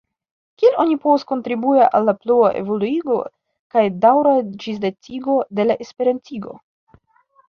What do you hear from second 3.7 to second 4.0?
kaj